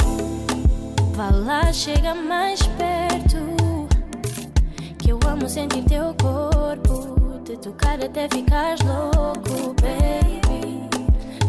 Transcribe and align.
Oh, 0.00 1.12
Vá 1.14 1.30
lá, 1.30 1.72
chega 1.72 2.14
mais 2.14 2.60
perto. 2.66 3.38
Que 4.98 5.10
eu 5.10 5.20
amo 5.28 5.48
sentir 5.48 5.84
teu 5.84 6.14
corpo. 6.20 7.40
Te 7.44 7.56
tocar 7.56 8.02
até 8.04 8.28
ficar 8.28 8.76
louco, 8.84 9.74
baby. 9.80 10.88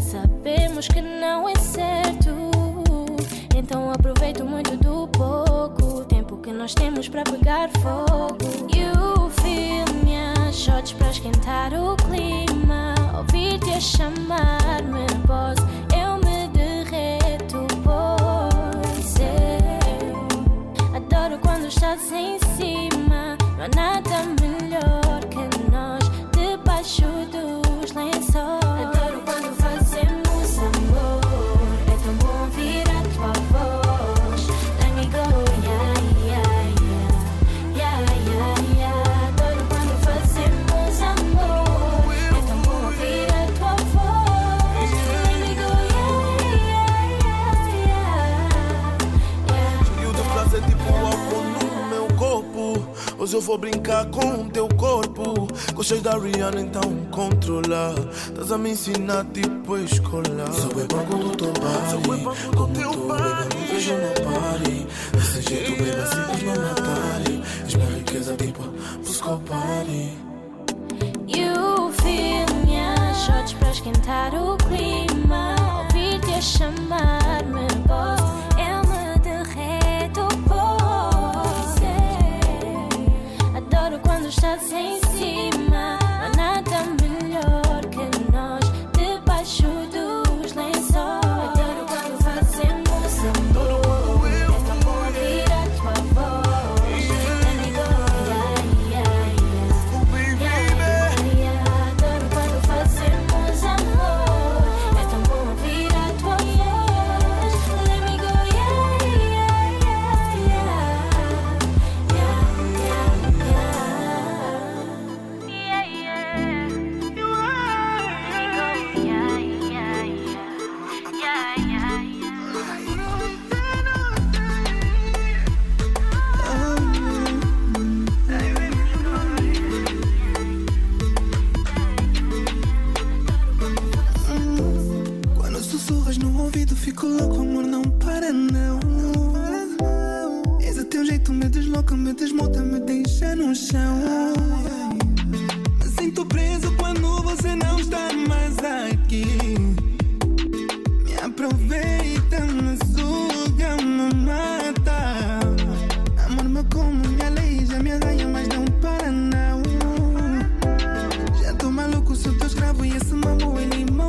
Sabemos 0.01 0.87
que 0.87 1.01
não 1.01 1.49
é 1.49 1.55
certo 1.55 2.48
então 3.59 3.91
aproveito 3.91 4.45
muito 4.45 4.77
do 4.77 5.05
pouco 5.09 6.05
tempo 6.05 6.37
que 6.37 6.53
nós 6.53 6.73
temos 6.73 7.09
para 7.09 7.23
pegar 7.23 7.69
fogo. 7.81 8.37
You 8.73 9.29
feel 9.41 9.85
me? 10.05 10.09
shots 10.53 10.93
para 10.93 11.09
esquentar 11.09 11.73
o 11.73 11.97
clima. 11.97 12.95
Ouvir-te 13.17 13.71
a 13.71 13.81
chamar-me 13.81 15.05
boss, 15.27 15.59
eu 15.93 16.15
me 16.25 16.47
derreto, 16.49 17.67
pois 17.83 19.15
eu 19.19 20.95
adoro 20.95 21.37
quando 21.39 21.67
estás 21.67 22.11
em 22.13 22.39
cima. 22.55 23.37
Não 23.57 23.65
há 23.65 23.69
nada 23.75 24.23
melhor 24.41 25.19
que 25.29 25.71
nós 25.71 26.03
debaixo 26.31 27.03
do 27.31 27.48
DJ 55.89 56.01
da 56.01 56.19
Rihanna, 56.19 56.61
então 56.61 56.83
controla. 57.09 57.95
Estás 58.21 58.51
a 58.51 58.59
me 58.59 58.69
ensinar 58.69 59.25
tipo 59.33 59.73
a 59.73 59.81
escolar. 59.81 60.53
Sou 60.53 60.71
bem 60.75 60.85
bom 60.85 61.03
com 61.05 61.15
o 61.15 61.35
teu 61.35 61.51
body. 61.51 62.55
Com 62.55 62.73
teu 62.73 62.91
body. 62.91 63.55
Não 63.55 63.67
vejo 63.71 63.93
no 63.95 64.13
party. 64.23 64.87
Desse 65.13 65.41
jeito, 65.41 65.81
yeah. 65.81 65.83
baby, 65.83 66.01
assim 66.01 66.21
vais 66.27 66.43
me 66.43 66.59
matar. 66.59 67.21
És 67.65 67.73
minha 67.73 67.89
riqueza 67.89 68.35
tipo 68.35 68.61
E 69.87 71.39
You 71.39 71.91
feel 71.93 72.45
minhas 72.65 73.17
shots 73.23 73.53
para 73.53 73.71
esquentar 73.71 74.35
o 74.35 74.57
clima. 74.57 75.55
Ouvir-te 75.79 76.33
a 76.35 76.41
chamar-me. 76.41 77.68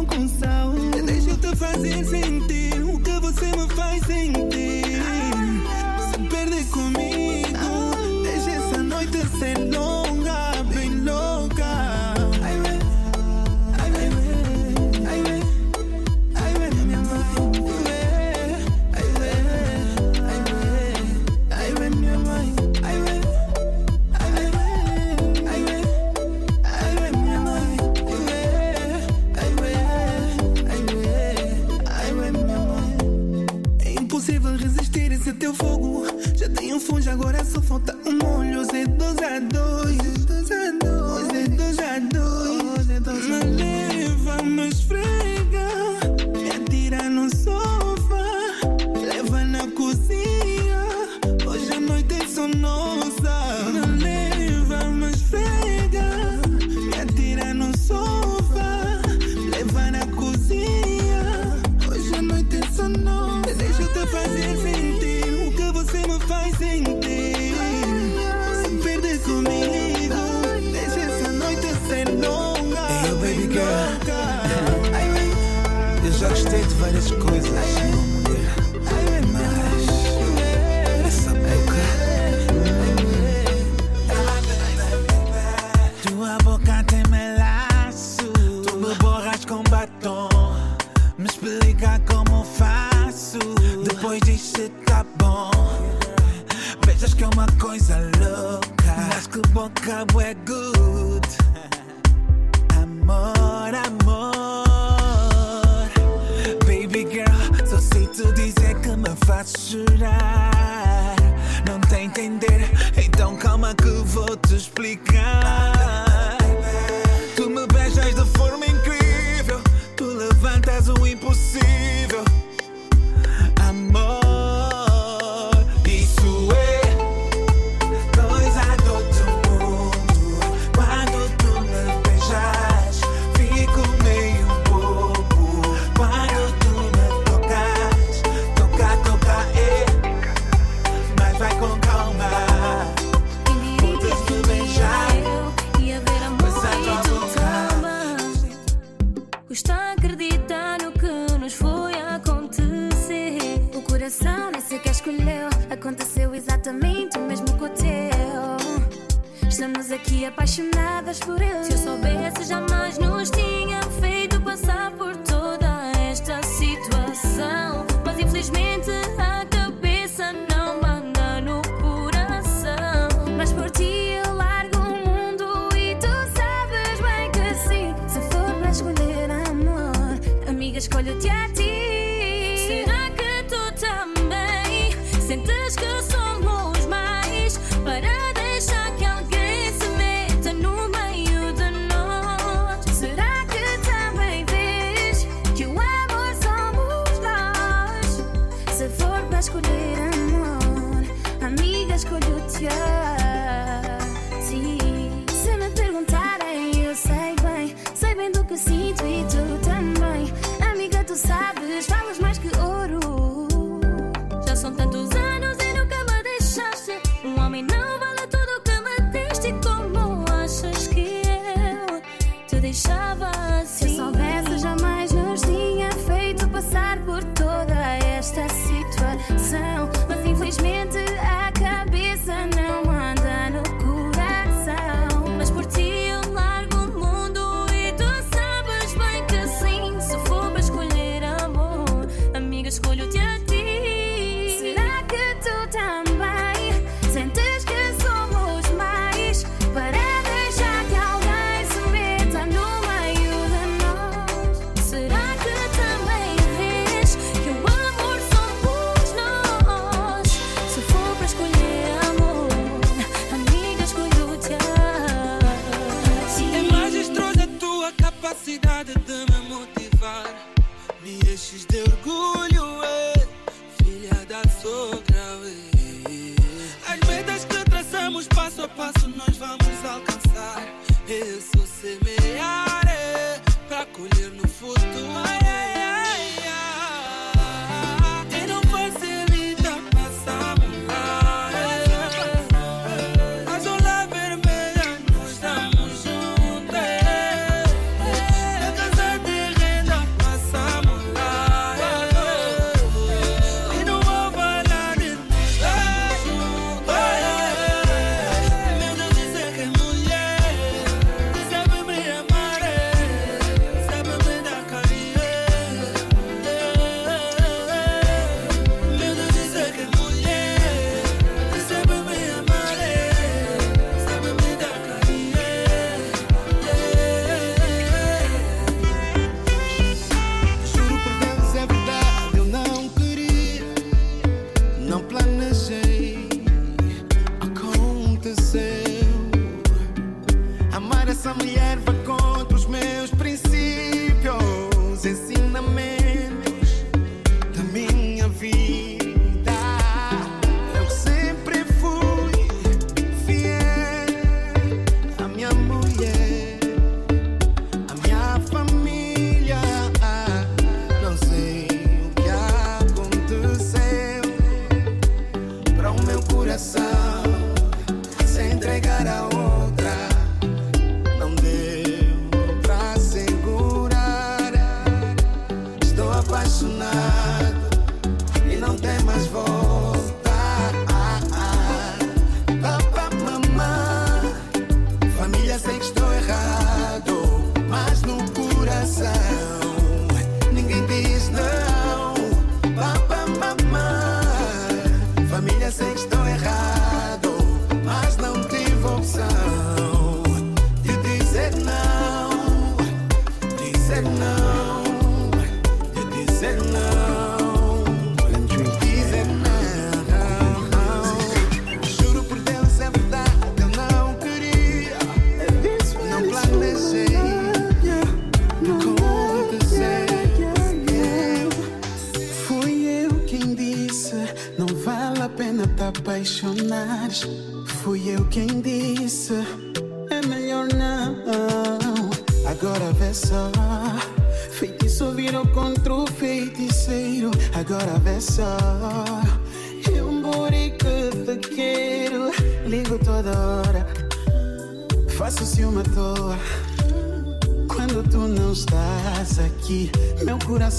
com. 0.04 1.04
Deixa 1.04 1.30
eu 1.30 1.36
te 1.36 1.56
fazer 1.56 2.04
sentir. 2.04 2.59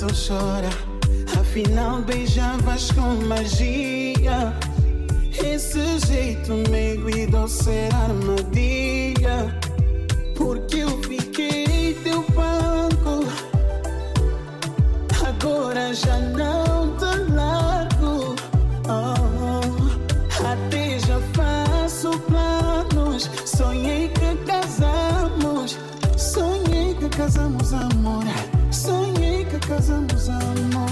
Coração 0.01 0.09
chora. 0.09 0.69
Afinal, 1.39 2.01
beijavas 2.01 2.91
com 2.91 3.15
magia. 3.27 4.53
Esse 5.43 5.99
jeito 6.07 6.53
meigo 6.69 7.09
e 7.09 7.27
doce 7.27 7.89
armadilha. 7.93 9.59
Porque 10.35 10.77
eu 10.77 11.01
fiquei 11.03 11.93
teu 12.03 12.25
banco. 12.33 13.25
Agora 15.27 15.93
já 15.93 16.17
não 16.17 16.95
te 16.97 17.31
largo. 17.31 18.35
Oh, 18.87 20.45
até 20.47 20.99
já 20.99 21.19
faço 21.33 22.17
planos. 22.21 23.29
Sonhei 23.45 24.09
que 24.09 24.35
casamos. 24.45 25.77
Sonhei 26.17 26.95
que 26.95 27.09
casamos, 27.09 27.73
amor. 27.73 28.10
Sonhei 29.79 30.05
que 30.05 30.15
casamos, 30.15 30.90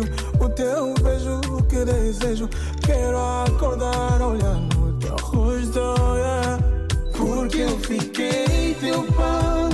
o 0.00 0.48
teu 0.48 0.94
beijo 1.02 1.40
que 1.68 1.84
desejo. 1.84 2.48
Quero 2.84 3.18
acordar, 3.18 4.20
olhar 4.20 4.60
no 4.76 4.92
teu 4.94 5.16
rosto, 5.16 5.80
yeah. 6.16 6.58
Porque 7.16 7.58
eu 7.58 7.78
fiquei 7.78 8.74
teu 8.80 9.02
banco, 9.12 9.71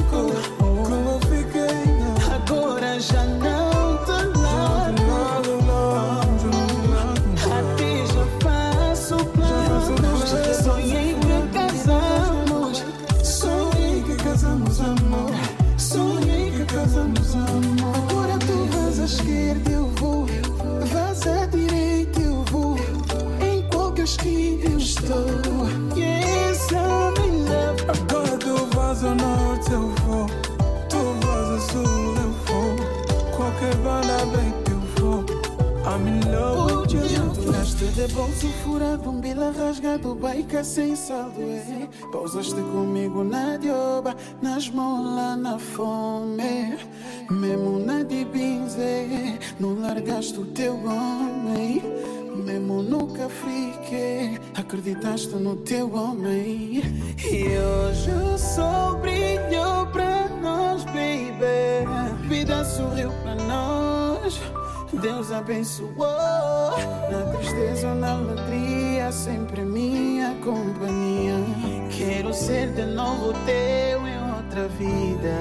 de 37.99 38.07
bolso 38.15 38.47
furado, 38.63 39.11
um 39.11 39.21
bila 39.21 39.51
rasgado, 39.51 40.15
baica 40.15 40.63
sem 40.63 40.95
saldo, 40.95 41.41
é. 41.41 41.89
Comigo 42.73 43.25
na 43.25 43.57
dioba, 43.57 44.15
na 44.41 44.57
esmola, 44.57 45.35
na 45.35 45.59
fome. 45.59 46.79
Mesmo 47.29 47.81
na 47.81 48.05
de 48.05 48.25
benze, 48.25 49.41
não 49.59 49.81
largaste 49.81 50.39
o 50.39 50.45
teu 50.45 50.75
homem. 50.75 51.83
Mesmo 52.37 52.83
nunca 52.85 53.29
fiquei, 53.29 54.39
acreditaste 54.55 55.35
no 55.35 55.57
teu 55.57 55.93
homem. 55.93 56.81
E 57.29 57.45
hoje 57.59 58.11
o 58.13 58.39
sol 58.39 58.99
brilhou 58.99 59.87
pra 59.87 60.29
nós, 60.41 60.85
baby. 60.85 62.29
Vida 62.29 62.65
sorriu 62.65 63.11
pra 63.25 63.35
nós. 63.35 64.41
Deus 64.93 65.31
abençoou. 65.33 65.97
Na 67.11 67.33
tristeza 67.37 67.89
ou 67.89 67.95
na 67.95 68.13
alegria 68.13 68.79
Sempre 69.13 69.63
minha 69.63 70.35
companhia. 70.45 71.35
Quero 71.91 72.35
ser 72.35 72.73
de 72.75 72.85
novo 72.85 73.33
teu 73.47 74.07
em 74.07 74.35
outra 74.37 74.69
vida. 74.69 75.35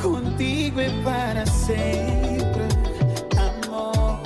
Contigo 0.00 0.80
é 0.80 0.88
para 1.04 1.44
sempre 1.46 2.68
Amor. 3.36 4.20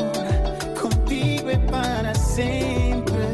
Contigo 0.80 1.50
é 1.50 1.58
para 1.68 2.14
sempre 2.14 3.26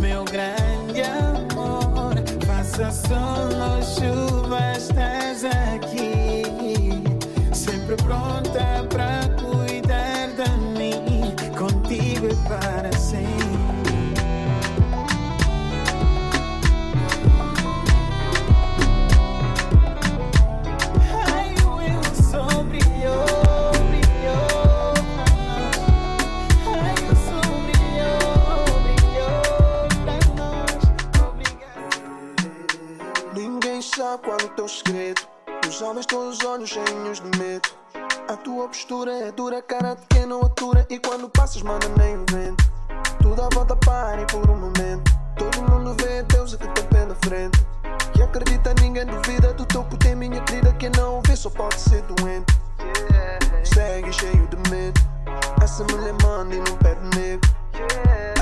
Meu 0.00 0.24
grande 0.24 1.02
amor. 1.02 2.14
Faça 2.44 2.90
sol 2.90 3.61
teu 34.62 34.68
segredo. 34.68 35.22
Os 35.66 35.82
homens 35.82 36.06
todos 36.06 36.38
os 36.38 36.44
olhos 36.44 36.70
cheios 36.70 37.20
de 37.20 37.38
medo. 37.38 37.68
A 38.28 38.36
tua 38.36 38.68
postura 38.68 39.10
é 39.10 39.32
dura, 39.32 39.60
cara 39.60 39.94
de 39.94 40.06
quem 40.06 40.24
não 40.24 40.40
atura. 40.40 40.86
E 40.88 41.00
quando 41.00 41.28
passas, 41.28 41.62
mano, 41.62 41.80
nem 41.98 42.16
o 42.16 42.24
vento. 42.30 42.64
Tudo 43.20 43.42
à 43.42 43.48
volta 43.52 43.74
para 43.74 44.22
e 44.22 44.26
por 44.26 44.48
um 44.48 44.56
momento. 44.56 45.10
Todo 45.36 45.62
mundo 45.68 45.96
vê 46.00 46.22
Deus 46.22 46.54
que 46.54 46.68
tem 46.68 46.86
pela 46.86 47.14
frente. 47.24 47.58
E 48.16 48.22
acredita, 48.22 48.72
ninguém 48.80 49.04
duvida 49.04 49.52
do 49.52 49.66
teu 49.66 49.82
poder, 49.82 50.14
minha 50.14 50.40
querida. 50.42 50.72
Quem 50.74 50.90
não 50.90 51.20
vê 51.26 51.34
só 51.34 51.50
pode 51.50 51.80
ser 51.80 52.02
doente. 52.02 52.56
Segue 53.64 54.12
cheio 54.12 54.46
de 54.46 54.70
medo. 54.70 55.00
Essa 55.60 55.82
mulher 55.84 56.14
manda 56.22 56.54
e 56.54 56.58
não 56.58 56.76
pede 56.76 57.00
nego. 57.18 57.42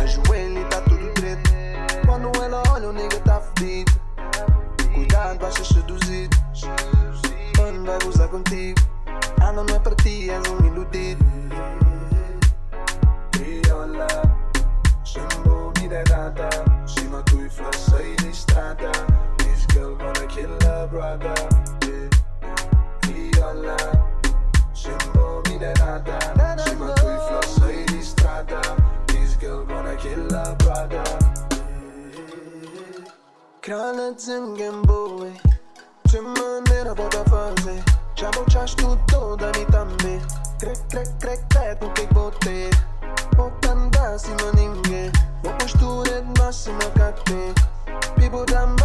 Ajoelha 0.02 0.60
e 0.60 0.64
tá 0.66 0.82
tudo 0.82 1.14
direito. 1.14 1.50
Quando 2.04 2.30
ela 2.42 2.62
olha, 2.72 2.90
o 2.90 2.92
nigga 2.92 3.18
tá 3.20 3.40
fedido. 3.56 4.09
Cuidado, 5.10 5.40
vais 5.40 5.54
ser 5.54 5.64
seduzido. 5.64 6.36
Mano, 7.58 7.84
vai 7.84 7.98
gozar 8.04 8.28
contigo. 8.28 8.78
Ela 9.40 9.64
não 9.64 9.74
é 9.74 9.78
para 9.80 9.96
ti, 9.96 10.30
és 10.30 10.48
um 10.48 10.64
iludido. 10.64 11.24
Viola, 13.36 14.06
Shimbo, 15.02 15.72
me 15.80 15.88
da 15.88 16.04
dada. 16.04 16.48
Shima, 16.86 17.24
tu 17.24 17.40
e 17.44 17.50
flash, 17.50 17.92
aí 17.98 18.14
de 18.18 18.30
estrada. 18.30 18.92
This 19.38 19.66
girl 19.72 19.96
gonna 19.96 20.26
kill 20.28 20.56
her 20.62 20.86
brother. 20.86 21.34
Yeah. 21.84 22.08
Viola, 23.02 23.76
Shimbo, 24.74 25.42
me 25.48 25.58
da 25.58 25.72
dada. 25.72 26.18
Shima, 26.62 26.94
tu 26.94 27.08
e 27.08 27.18
flash, 27.26 27.62
aí 27.68 27.84
de 27.86 27.98
estrada. 27.98 28.60
This 29.08 29.36
girl 29.40 29.64
gonna 29.64 29.96
kill 29.96 30.30
her 30.30 30.54
brother. 30.58 31.29
Kralec 33.70 34.22
zęgiem 34.24 34.82
buły 34.82 35.32
manera 36.22 36.94
boda 36.94 37.24
fazy 37.24 37.82
Trzeba 38.14 38.44
czas 38.50 38.74
tu 38.74 38.96
to 39.12 39.36
da 39.36 39.46
mi 39.46 39.66
tamby 39.72 40.20
Krek, 40.60 40.78
krek, 40.88 41.08
krek, 41.20 41.40
krek, 41.48 41.82
ukek 41.82 42.14
boty 42.14 42.70
Potem 43.36 43.90
da 43.90 44.18
si 44.18 44.32
o 44.32 44.52
Bo 45.42 45.50
poszturet 45.50 46.38
masy 46.38 46.72
makaty 46.72 47.54
Pibo 48.16 48.44
dam 48.44 48.76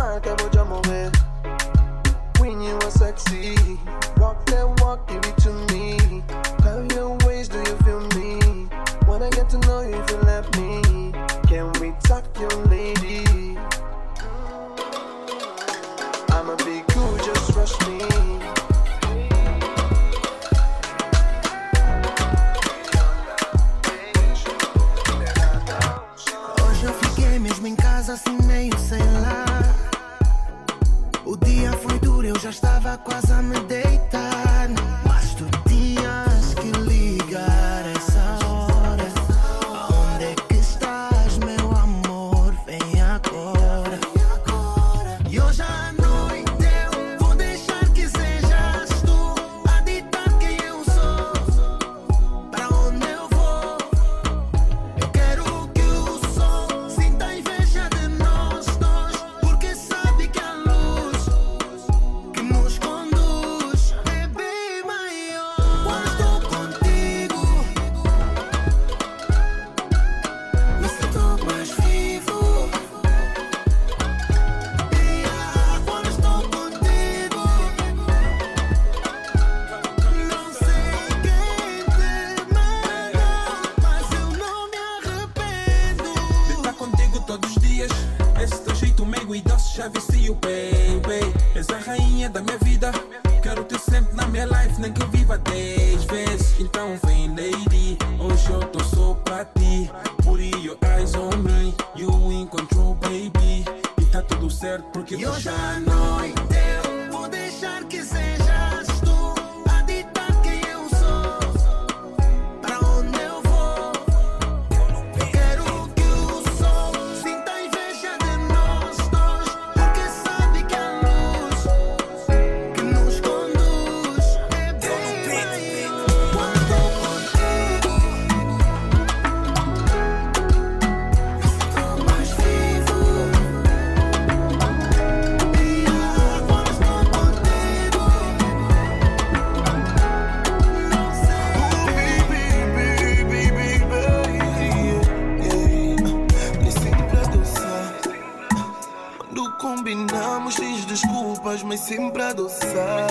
sempre 151.86 152.24
a 152.24 152.30
adoçar. 152.30 153.08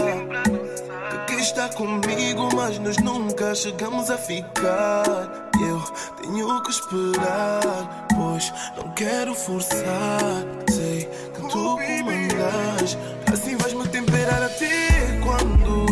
Que 1.29 1.35
está 1.35 1.69
comigo, 1.69 2.49
mas 2.57 2.79
nós 2.81 2.99
nunca 2.99 3.55
chegamos 3.55 4.11
a 4.11 4.19
ficar. 4.19 5.51
Eu 5.61 5.81
tenho 6.21 6.63
que 6.63 6.71
esperar, 6.71 8.07
pois 8.15 8.53
não 8.77 8.91
quero 8.95 9.35
forçar. 9.35 10.45
Sei 10.69 11.05
que 11.05 11.41
tu 11.41 11.49
comandas, 11.49 12.99
assim 13.33 13.57
vais-me 13.57 13.87
temperar 13.89 14.43
até 14.43 14.89
quando. 15.23 15.87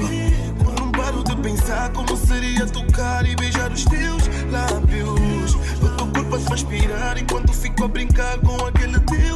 Quando 0.65 0.81
não 0.81 0.91
paro 0.91 1.23
de 1.23 1.37
pensar 1.37 1.93
como 1.93 2.17
seria 2.17 2.67
tocar 2.67 3.25
e 3.25 3.37
beijar 3.37 3.71
os 3.71 3.85
teus 3.85 4.25
lábios. 4.51 5.55
O 5.81 5.89
teu 5.97 6.07
corpo 6.09 6.37
a 6.37 6.39
transpirar 6.41 7.17
enquanto 7.17 7.53
fico 7.53 7.85
a 7.85 7.89
brincar 7.89 8.39
com 8.41 8.57
aquele 8.67 8.99
teu 9.01 9.32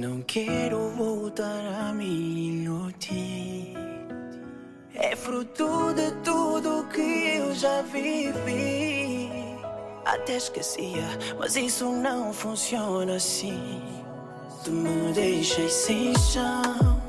não 0.00 0.22
quero 0.22 0.88
voltar 0.96 1.62
a 1.78 1.92
me 1.92 2.06
iludir. 2.06 3.74
É 4.94 5.14
fruto 5.14 5.92
de 5.92 6.10
tudo 6.24 6.86
que 6.88 7.36
eu 7.36 7.54
já 7.54 7.82
vivi. 7.82 9.30
Até 10.06 10.36
esquecia, 10.36 11.04
mas 11.38 11.54
isso 11.54 11.84
não 11.92 12.32
funciona 12.32 13.16
assim. 13.16 13.82
Tu 14.64 14.70
me 14.70 15.12
deixas 15.12 15.70
sem 15.70 16.16
chão. 16.16 17.02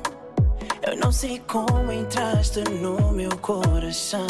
Eu 0.86 0.94
não 0.98 1.10
sei 1.10 1.40
como 1.48 1.90
entraste 1.90 2.60
no 2.82 3.10
meu 3.12 3.34
coração. 3.38 4.26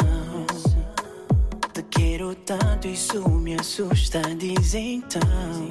Te 1.73 1.83
quero 1.83 2.33
tanto, 2.33 2.87
isso 2.87 3.27
me 3.27 3.55
assusta. 3.55 4.21
Diz 4.37 4.73
então: 4.73 5.67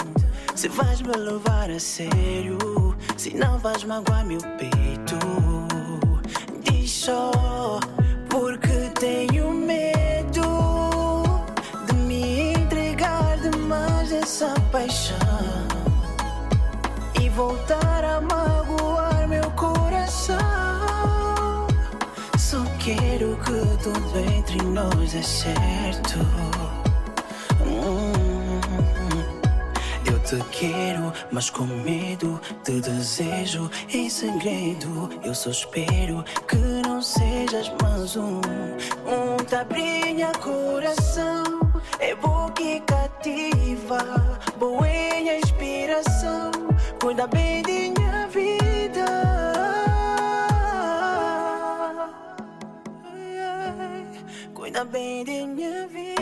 Se 0.55 0.69
vais 0.69 1.01
me 1.01 1.17
levar 1.17 1.71
a 1.71 1.81
sério. 1.81 2.72
Se 3.23 3.37
não 3.37 3.57
vais 3.57 3.85
magoar 3.85 4.25
meu 4.27 4.41
peito, 4.59 5.17
diz 6.65 6.91
só 6.91 7.31
porque 8.29 8.91
tenho 8.99 9.53
medo 9.53 10.43
de 11.87 11.95
me 11.95 12.53
entregar 12.55 13.39
demais 13.39 14.11
dessa 14.11 14.53
paixão 14.73 15.17
e 17.21 17.29
voltar 17.29 18.05
a 18.05 18.21
magoar 18.23 19.29
meu 19.29 19.49
coração. 19.53 20.37
Só 22.37 22.65
quero 22.81 23.39
que 23.45 23.85
tudo 23.85 24.19
entre 24.37 24.61
nós 24.65 25.15
é 25.15 25.23
certo. 25.23 26.19
te 30.33 30.43
quero, 30.51 31.13
mas 31.31 31.51
com 31.51 31.67
medo 31.67 32.41
te 32.65 32.81
desejo 32.81 33.71
em 33.93 34.09
segredo. 34.09 35.11
Eu 35.23 35.35
só 35.35 35.51
espero 35.51 36.25
que 36.49 36.57
não 36.57 37.03
sejas 37.03 37.71
mais 37.83 38.17
um. 38.17 38.41
Um 39.07 39.37
tabrinha 39.45 40.33
coração, 40.41 41.45
é 41.99 42.15
boca 42.15 42.63
e 42.63 42.81
cativa, 42.81 44.39
boa 44.59 44.89
é 44.89 45.39
inspiração. 45.39 46.51
Cuida 46.99 47.27
bem 47.27 47.63
de 47.63 47.93
minha 48.01 48.27
vida. 48.29 49.07
Cuida 54.55 54.85
bem 54.87 55.25
de 55.25 55.47
minha 55.47 55.87
vida. 55.89 56.22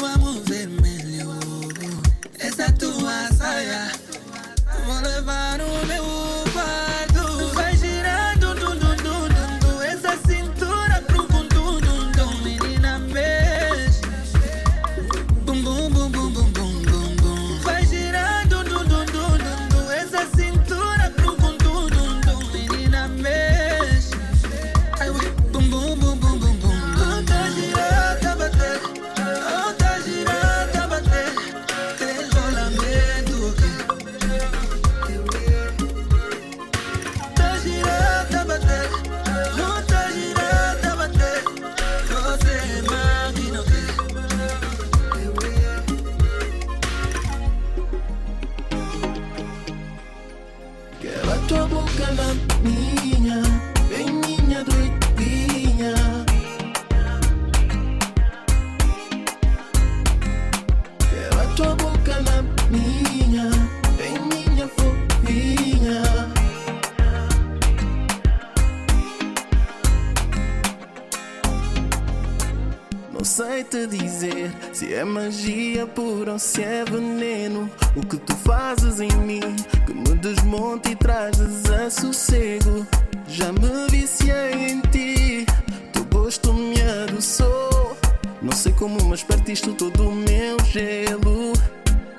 vamos 0.00 0.44
verme. 0.44 0.97
Te 73.68 73.86
dizer 73.86 74.50
se 74.72 74.94
é 74.94 75.04
magia 75.04 75.86
pura 75.86 76.32
ou 76.32 76.38
se 76.38 76.62
é 76.62 76.84
veneno. 76.84 77.70
O 77.94 78.00
que 78.00 78.16
tu 78.16 78.34
fazes 78.36 79.00
em 79.00 79.12
mim 79.18 79.40
que 79.86 79.92
me 79.92 80.16
desmonta 80.16 80.90
e 80.90 80.96
trazes 80.96 81.64
a 81.70 81.90
sossego. 81.90 82.86
Já 83.26 83.52
me 83.52 83.90
viciei 83.90 84.70
em 84.70 84.80
ti, 84.90 85.46
teu 85.92 86.04
gosto 86.04 86.52
me 86.54 86.80
adoçou. 86.80 87.96
Não 88.40 88.52
sei 88.52 88.72
como, 88.72 89.04
mas 89.04 89.22
partiste 89.22 89.70
todo 89.74 90.08
o 90.08 90.14
meu 90.14 90.56
gelo. 90.64 91.52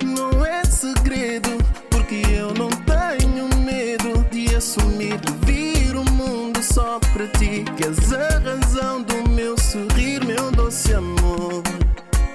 Não 0.04 0.46
é 0.46 0.64
segredo, 0.64 1.50
porque 1.90 2.22
eu 2.32 2.54
não 2.54 2.68
tenho 2.68 3.48
medo 3.64 4.24
de 4.30 4.54
assumir 4.54 5.18
que 5.20 5.32
vir 5.46 5.96
o 5.96 6.04
mundo 6.12 6.62
só 6.62 7.00
para 7.12 7.26
ti. 7.38 7.64
Que 7.76 7.86
és 7.86 8.12
a 8.12 8.38
razão 8.38 9.02
do 9.02 9.09
meu 9.50 9.58
sorrir, 9.58 10.24
meu 10.24 10.50
doce 10.52 10.94
amor. 10.94 11.62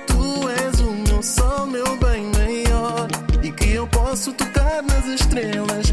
Tu 0.07 0.49
és 0.49 0.79
o 0.81 0.91
meu 0.91 1.23
sol, 1.23 1.65
meu 1.65 1.97
bem 1.97 2.29
maior. 2.33 3.07
E 3.41 3.51
que 3.51 3.71
eu 3.71 3.87
posso 3.87 4.33
tocar 4.33 4.83
nas 4.83 5.05
estrelas 5.05 5.84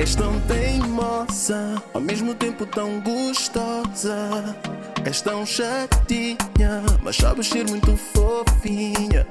És 0.00 0.14
tão 0.14 0.40
teimosa, 0.48 1.74
ao 1.92 2.00
mesmo 2.00 2.34
tempo 2.34 2.64
tão 2.64 3.00
gostosa. 3.00 4.56
És 5.04 5.20
tão 5.20 5.44
chatinha, 5.44 6.82
mas 7.02 7.16
sabes 7.16 7.48
ser 7.48 7.68
muito 7.68 7.94
fofinha. 7.98 9.26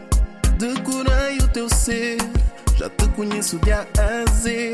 Decorei 0.60 1.40
o 1.40 1.48
teu 1.48 1.68
ser, 1.68 2.18
já 2.78 2.88
te 2.88 3.08
conheço 3.16 3.58
de 3.58 3.72
A 3.72 3.82
a 3.98 4.32
Z. 4.32 4.74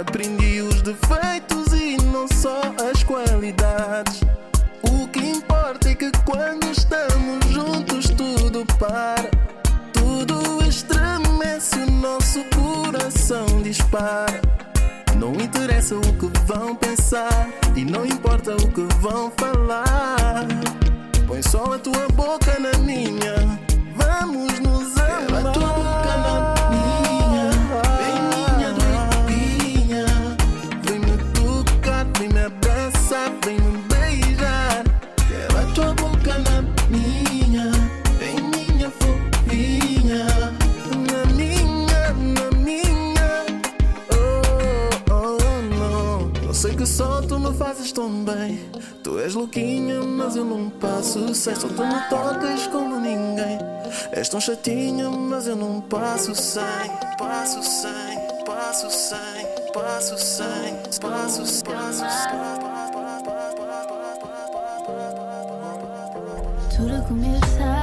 Aprendi 0.00 0.60
os 0.60 0.82
defeitos 0.82 1.72
e 1.72 1.96
não 2.06 2.26
só 2.26 2.60
as 2.90 3.04
qualidades. 3.04 4.22
O 4.82 5.06
que 5.06 5.20
importa 5.20 5.88
é 5.88 5.94
que 5.94 6.10
quando 6.24 6.68
estamos 6.68 7.46
juntos 7.46 8.06
tudo 8.08 8.66
para. 8.76 9.30
Tudo 9.92 10.64
estremece, 10.68 11.78
o 11.78 11.90
nosso 11.92 12.40
coração 12.56 13.62
dispara. 13.62 14.49
Interessa 15.52 15.96
o 15.96 16.00
que 16.00 16.38
vão 16.46 16.76
pensar 16.76 17.48
e 17.74 17.84
não 17.84 18.06
importa 18.06 18.54
o 18.54 18.70
que 18.70 18.82
vão 19.00 19.32
falar. 19.36 20.46
Põe 21.26 21.42
só 21.42 21.74
a 21.74 21.78
tua 21.78 22.06
boca 22.14 22.56
na 22.60 22.78
minha, 22.78 23.34
vamos 23.96 24.60
nos 24.60 24.99
Tu 49.02 49.18
és 49.18 49.34
louquinha, 49.34 50.02
mas 50.02 50.36
eu 50.36 50.44
não 50.44 50.68
passo 50.68 51.34
sem. 51.34 51.54
Tu 51.54 51.66
me 51.68 52.08
tocas 52.10 52.66
como 52.66 53.00
ninguém. 53.00 53.58
És 54.12 54.28
tão 54.28 54.40
chatinha, 54.40 55.08
mas 55.08 55.46
eu 55.46 55.56
não 55.56 55.80
passo 55.80 56.34
sem. 56.34 56.62
Passo 57.18 57.62
sem, 57.62 58.44
passo 58.44 58.90
sem, 58.90 59.46
passo 59.72 60.18
sem, 60.18 61.00
passo, 61.00 61.64
passo, 61.64 62.04
Tudo 66.76 66.94
a 66.94 67.79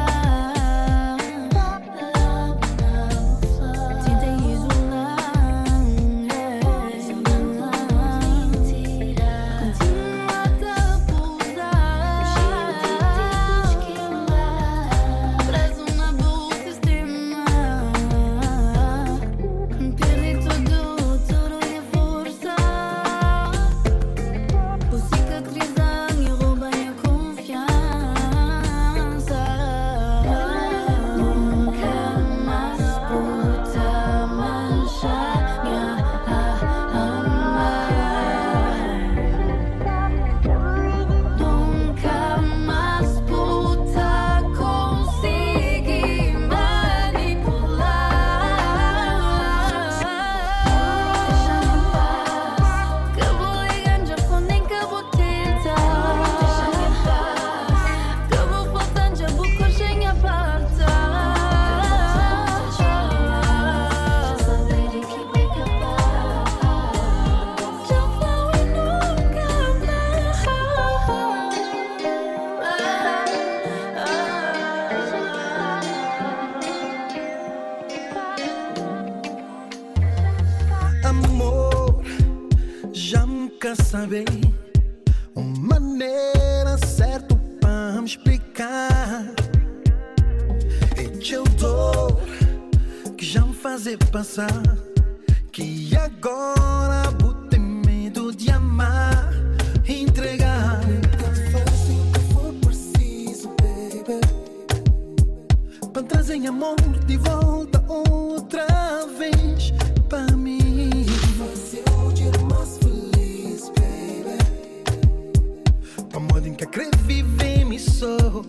viver 117.08 117.64
me 117.64 117.80
sou, 117.80 118.46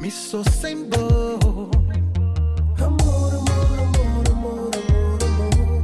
me 0.00 0.10
sou 0.10 0.42
sem 0.50 0.88
dor. 0.88 1.70
Amor, 2.82 3.34
amor, 3.34 3.78
amor, 3.78 4.24
amor, 4.30 4.70
amor, 4.74 5.18
amor. 5.26 5.82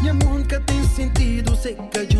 Minha 0.00 0.14
nunca 0.14 0.58
tem 0.60 0.82
sentido, 0.88 1.54
sei 1.54 1.74
que 1.74 2.13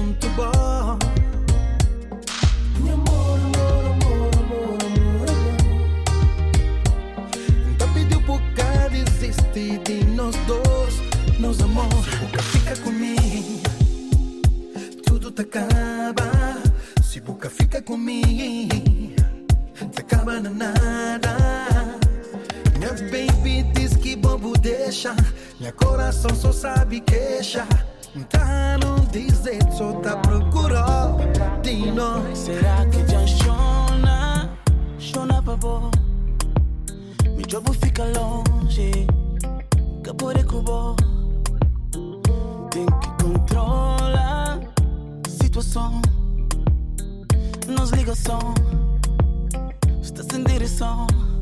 te 19.93 20.01
acaba 20.01 20.41
na 20.41 20.49
nada. 20.49 21.37
Minha 22.79 22.93
baby 23.11 23.63
diz 23.75 23.95
que 23.97 24.17
bobo 24.17 24.57
deixa, 24.59 25.15
minha 25.61 25.73
coração 25.73 26.35
só 26.35 26.51
sabe 26.51 27.01
queixa. 27.01 27.67
Tá 28.31 28.79
não 28.79 29.05
dizer, 29.07 29.61
só 29.73 29.93
tá 30.01 30.17
procurando 30.17 31.25
de 31.63 31.91
nós. 31.91 32.39
Será 32.39 32.87
que 32.87 33.07
já 33.11 33.27
chona? 33.27 34.57
Chona 34.99 35.43
pra 35.43 35.57
bom. 35.57 35.91
Meu 37.25 37.51
jogo 37.51 37.73
fica 37.75 38.05
longe. 38.05 39.07
Capore 40.03 40.43
cubo. 40.45 40.97
Tem 42.71 42.87
que 42.87 43.25
controlar 43.25 44.61
situação. 45.29 46.01
Nos 47.85 47.91
ligação. 47.91 48.55
Está 50.01 50.23
sem 50.23 50.43
direção. 50.43 51.07
Offline. 51.07 51.34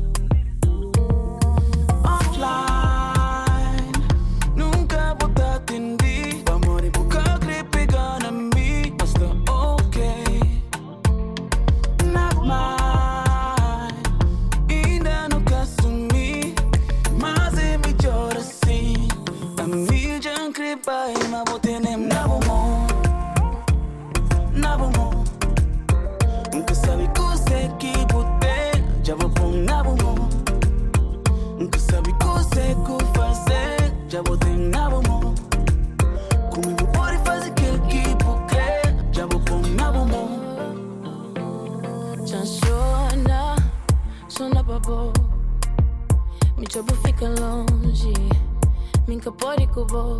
Me 49.25 49.31
pode 49.31 49.67
cubo. 49.67 50.17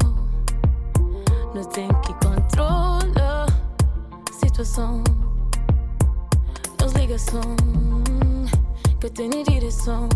Não 1.54 1.64
tem 1.66 1.90
que 2.02 2.14
controlar 2.26 3.48
a 3.48 4.34
situação. 4.34 5.04
Nos 6.82 6.94
ligação, 6.94 7.42
que 9.00 9.06
eu 9.06 9.10
tenho 9.10 9.44
direção. 9.44 10.08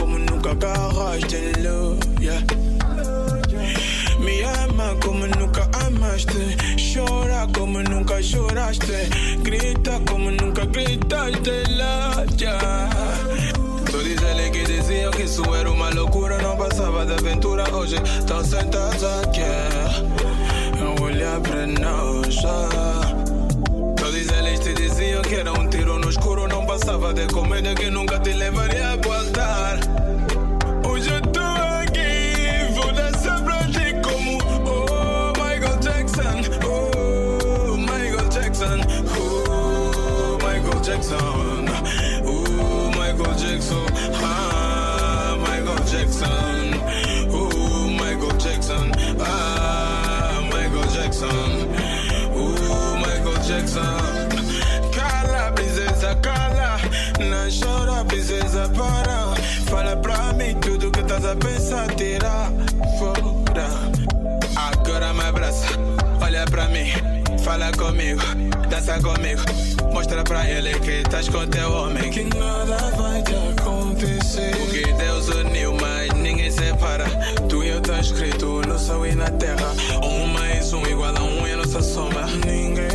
Como 0.00 0.18
nunca 0.18 0.50
agarraste. 0.52 1.52
Love, 1.62 2.00
yeah. 2.20 2.40
Me 4.18 4.42
ama 4.42 4.96
como 5.04 5.26
nunca 5.26 5.68
amaste. 5.86 6.56
Chora 6.78 7.46
como 7.52 7.82
nunca 7.82 8.22
choraste. 8.22 9.08
Grita 9.42 10.00
como 10.08 10.30
nunca 10.30 10.64
gritaste. 10.64 11.64
Lá, 11.76 12.24
yeah. 12.38 12.88
Todos 13.90 14.22
eles 14.22 14.50
que 14.50 14.64
diziam 14.64 15.10
que 15.10 15.24
isso 15.24 15.42
era 15.54 15.70
uma 15.70 15.90
loucura. 15.90 16.38
Não 16.38 16.56
passava 16.56 17.04
de 17.04 17.12
aventura. 17.12 17.64
Hoje 17.74 17.96
estão 18.18 18.42
sentados 18.42 19.04
aqui. 19.04 19.42
A 20.80 21.02
olhar 21.02 21.40
pra 21.40 21.66
nós. 21.66 22.38
ah. 22.46 23.00
Todos 23.96 24.28
eles 24.30 24.60
te 24.60 24.72
diziam 24.72 25.20
que 25.22 25.34
era 25.34 25.52
um 25.52 25.68
tiro 25.68 25.98
no 25.98 26.08
escuro. 26.08 26.48
Não 26.48 26.64
passava 26.64 27.12
de 27.12 27.26
comédia 27.26 27.74
que 27.74 27.90
nunca 27.90 28.18
te 28.18 28.32
levaria 28.32 28.92
a 28.92 28.96
voltar. 28.96 29.69
Jackson, 41.00 41.66
oh 42.26 42.90
Michael 42.90 43.34
Jackson, 43.38 43.86
ah 44.20 45.34
Michael 45.40 45.82
Jackson, 45.86 46.74
oh 47.32 47.88
Michael 47.88 48.36
Jackson, 48.36 48.92
ah 49.18 50.42
Michael 50.52 50.84
Jackson, 50.92 51.72
oh 52.34 52.96
Michael 53.00 53.42
Jackson. 53.48 54.28
Cala, 54.92 55.52
princesa, 55.52 56.14
cala. 56.16 56.78
Não 57.18 57.48
chora, 57.48 58.04
princesa, 58.04 58.68
para. 58.68 59.34
Fala 59.70 59.96
pra 59.96 60.34
mim 60.34 60.54
tudo 60.60 60.90
que 60.90 61.00
estás 61.00 61.24
a 61.24 61.34
pensar, 61.34 61.88
tira 61.94 62.52
fora. 62.98 63.68
Agora 64.54 65.14
me 65.14 65.22
abraça, 65.22 65.66
olha 66.20 66.44
pra 66.44 66.68
mim, 66.68 66.92
fala 67.42 67.72
comigo, 67.72 68.20
dança 68.68 69.00
comigo. 69.00 69.69
Mostra 69.92 70.22
pra 70.24 70.48
ele 70.48 70.78
que 70.80 71.02
estás 71.02 71.28
com 71.28 71.46
teu 71.46 71.72
homem. 71.72 72.10
Que 72.10 72.24
nada 72.36 72.90
vai 72.96 73.22
te 73.22 73.34
acontecer. 73.34 74.56
Porque 74.56 74.92
Deus 74.92 75.28
uniu, 75.28 75.74
mas 75.80 76.12
ninguém 76.14 76.50
separa. 76.50 77.06
Tu 77.48 77.64
e 77.64 77.68
eu 77.68 77.80
tá 77.80 78.00
escrito 78.00 78.62
no 78.66 78.78
céu 78.78 79.04
e 79.06 79.14
na 79.14 79.30
terra. 79.30 79.72
Um 80.02 80.26
mais 80.26 80.72
um 80.72 80.82
igual 80.86 81.14
a 81.16 81.22
um 81.22 81.46
e 81.46 81.52
a 81.52 81.56
nossa 81.56 81.82
soma. 81.82 82.26
Ninguém 82.46 82.89